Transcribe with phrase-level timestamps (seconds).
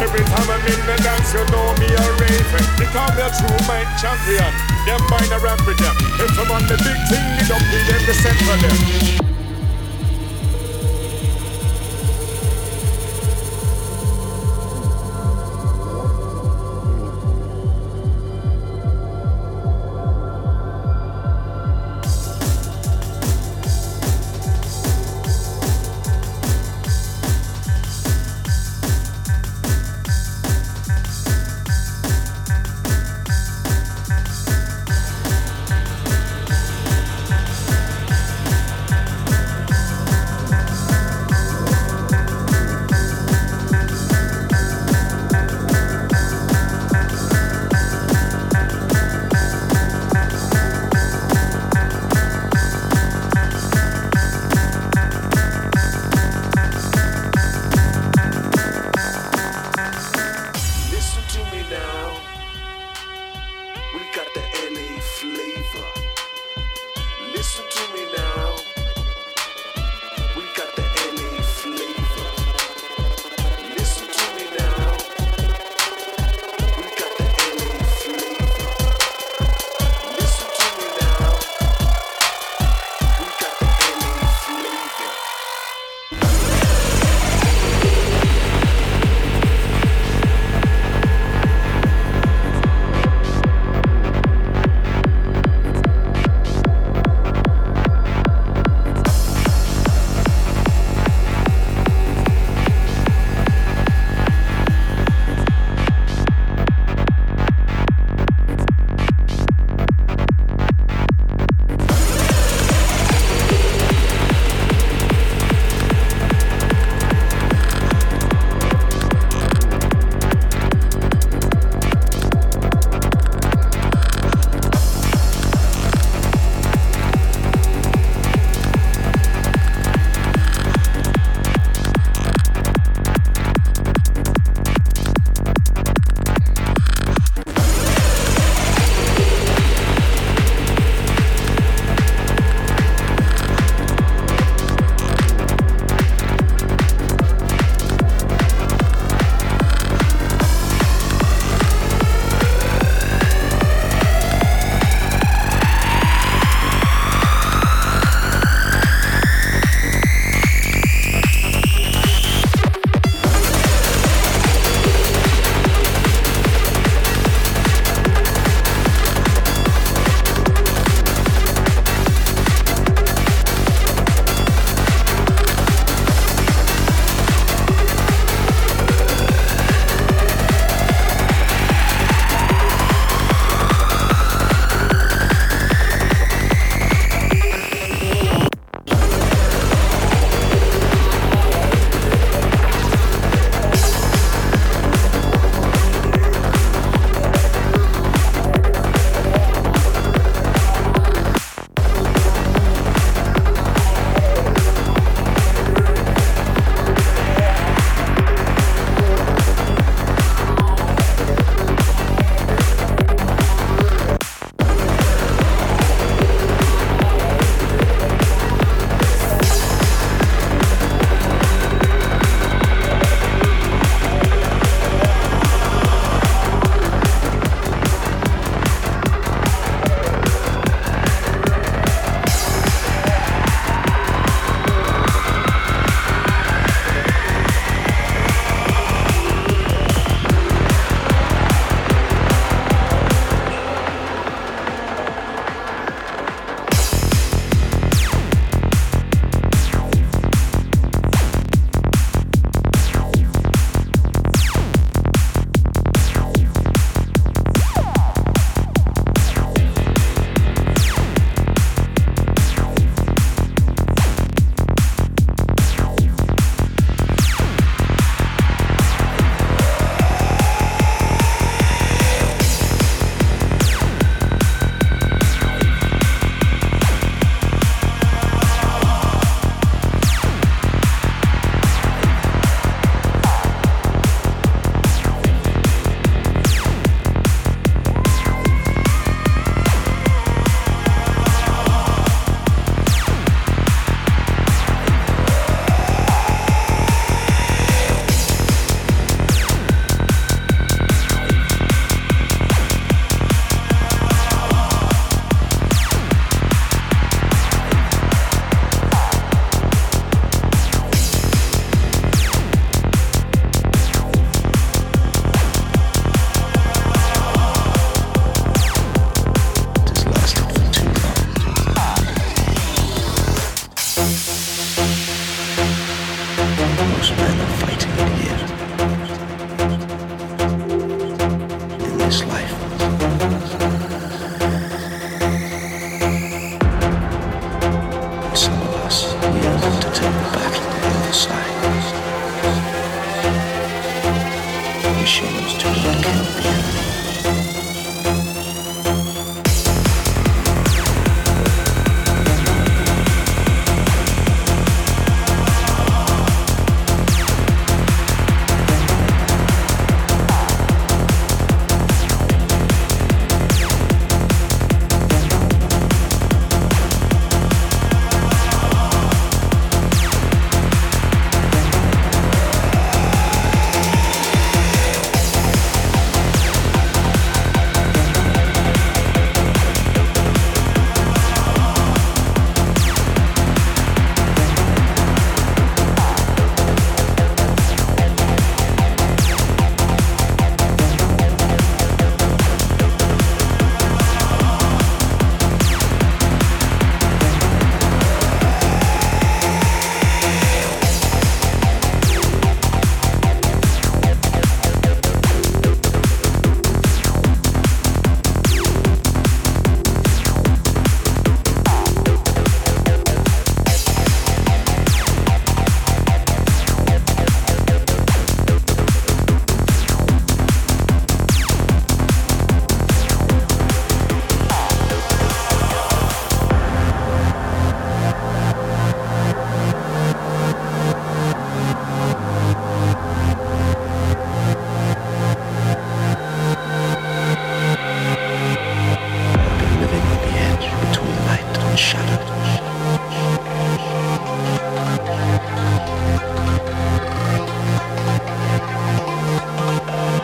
[0.00, 2.68] Every time I'm in the dance, you know me a raving.
[2.78, 4.52] They call me a true mic champion.
[4.86, 5.96] Them by a rap with them.
[6.22, 9.37] If I'm on the big thing, they don't be them the set for them.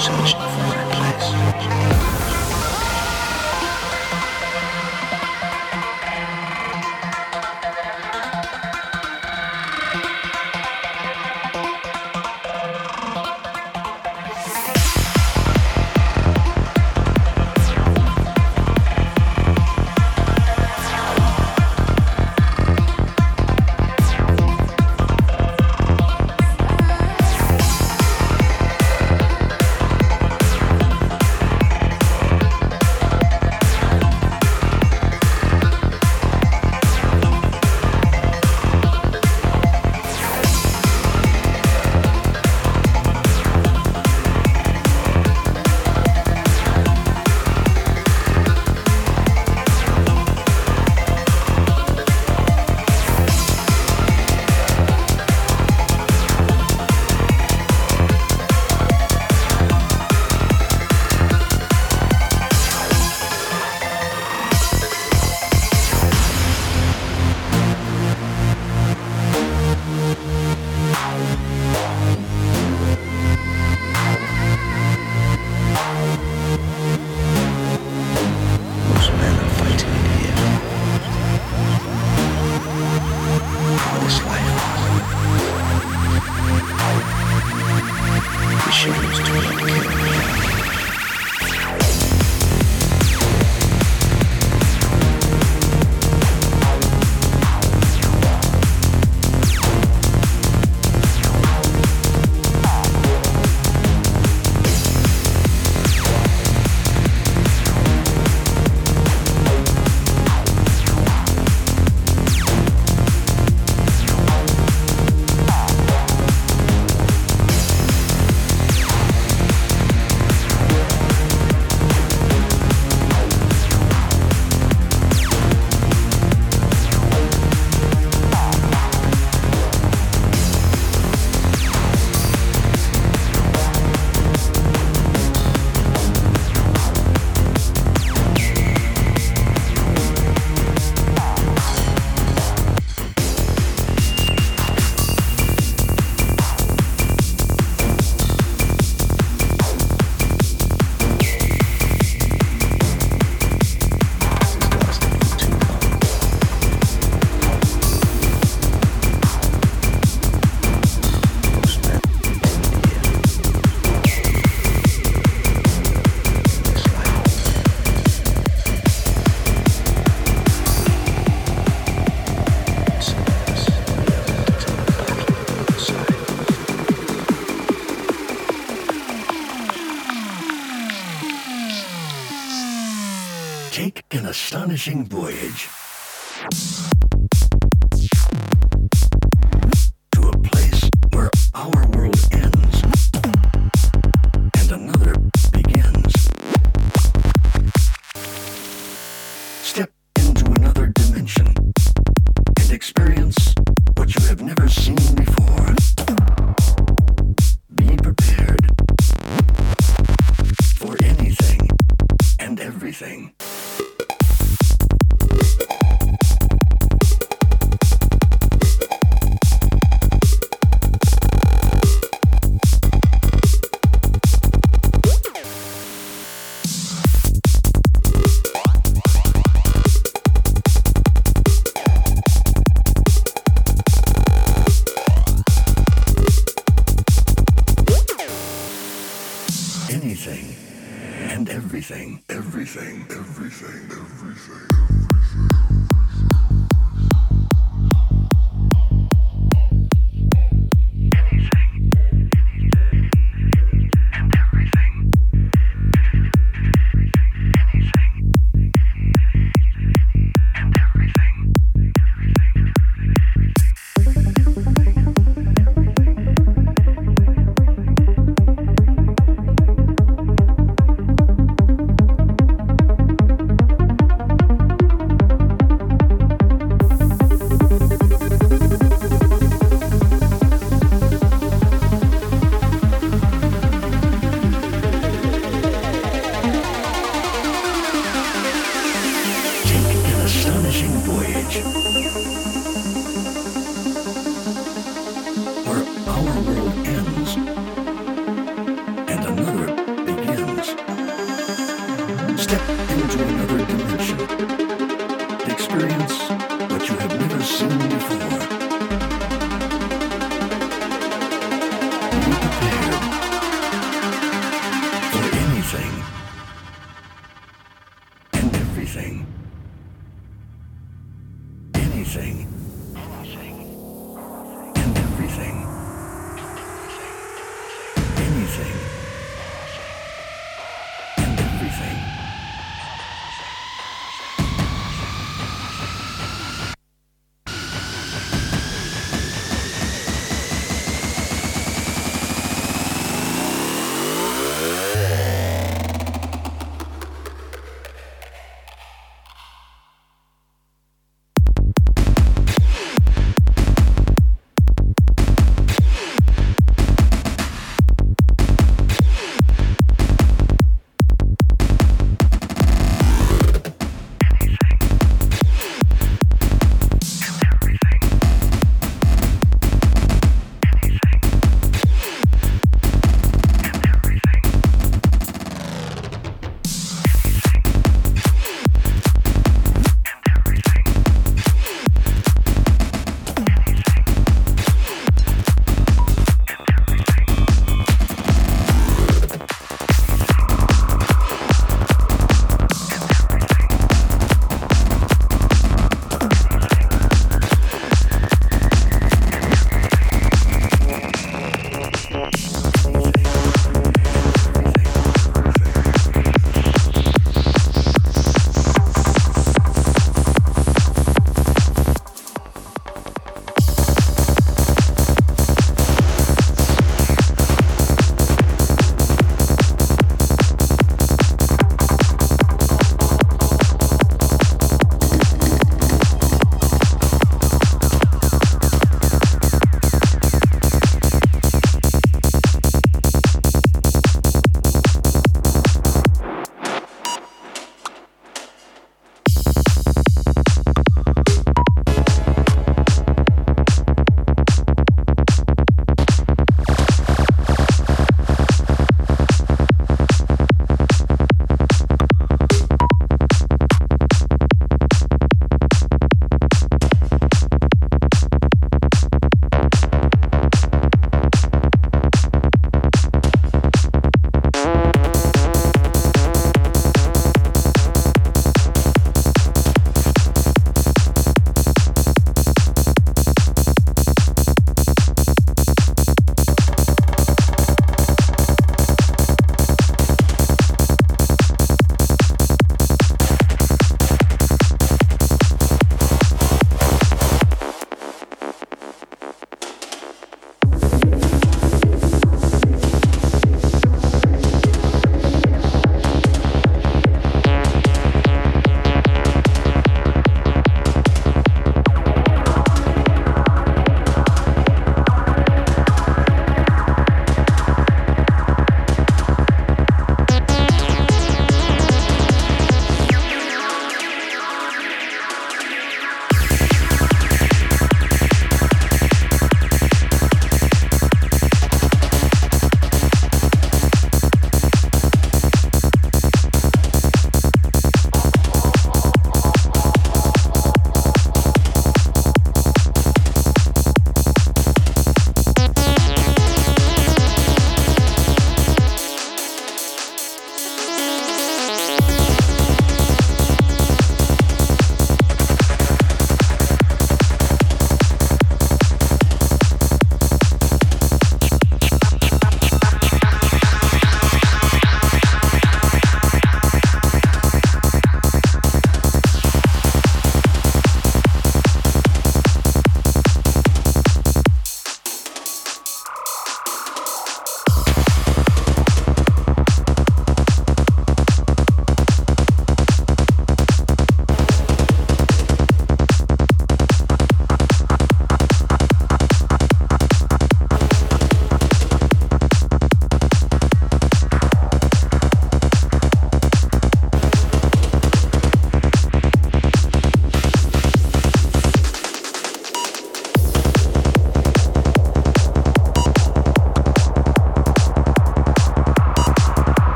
[0.00, 0.89] 什么是风寒？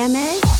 [0.00, 0.59] MDMA?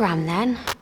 [0.00, 0.79] Do us a gram then.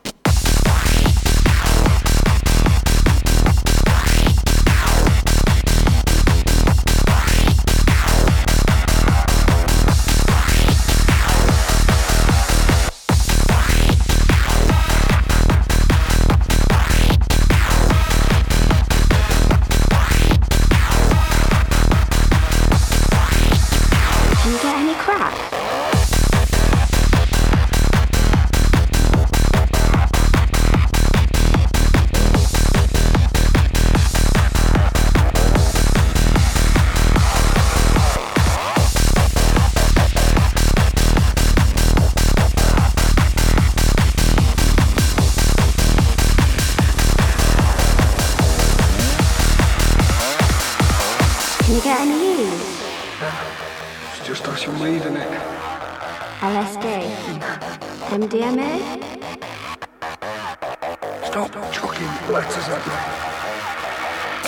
[61.28, 62.94] Stop chucking letters at me.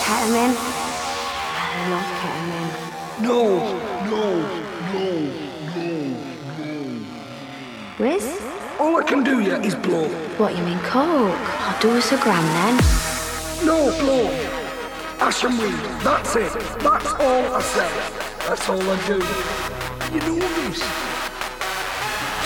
[0.01, 0.57] Ketamine?
[1.67, 2.73] I love ketamine.
[3.21, 3.41] No,
[4.09, 4.23] no,
[4.91, 5.05] no,
[5.77, 5.91] no.
[6.57, 6.75] No.
[7.99, 8.25] Riz?
[8.79, 10.09] All I can do yet is blow.
[10.39, 11.37] What, you mean coke?
[11.61, 12.77] I'll do us a gram then.
[13.67, 14.31] No, blow.
[15.21, 15.75] Ash and weed.
[16.03, 16.53] That's it.
[16.81, 17.91] That's all I say.
[18.49, 19.19] That's all I do.
[20.15, 20.81] You know this.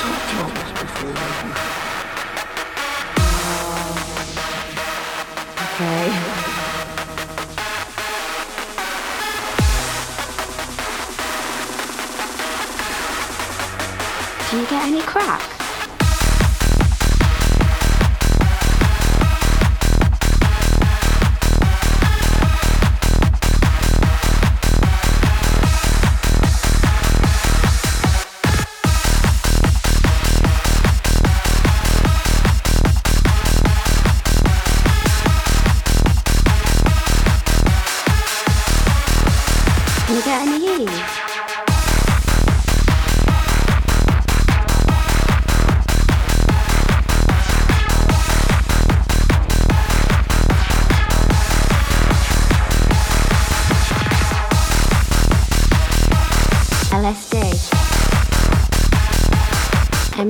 [0.00, 1.50] Talk to us before you.
[1.52, 1.73] Okay.
[5.76, 5.80] Do
[14.60, 15.63] you get any crack?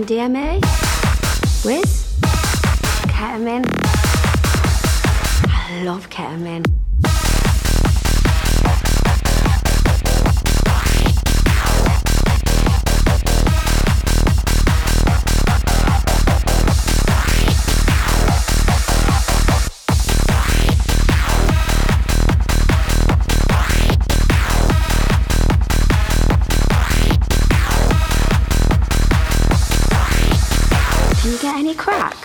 [0.04, 0.53] MDMA?
[31.64, 32.23] Any crack?